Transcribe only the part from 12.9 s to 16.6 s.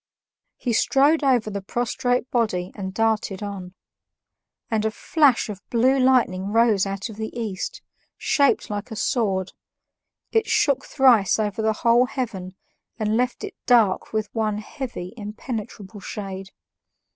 and left it dark with one heavy, impenetrable shade.